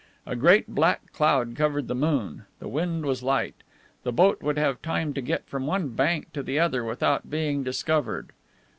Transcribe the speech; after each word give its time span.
A 0.25 0.35
great 0.35 0.67
black 0.67 1.13
cloud 1.13 1.55
covered 1.55 1.87
the 1.87 1.93
moon; 1.93 2.45
the 2.57 2.67
wind 2.67 3.05
was 3.05 3.21
light. 3.21 3.53
The 4.01 4.11
boat 4.11 4.41
would 4.41 4.57
have 4.57 4.81
time 4.81 5.13
to 5.13 5.21
get 5.21 5.45
from 5.45 5.67
one 5.67 5.89
bank 5.89 6.33
to 6.33 6.41
the 6.41 6.59
other 6.59 6.83
without 6.83 7.29
being 7.29 7.63
discovered. 7.63 8.31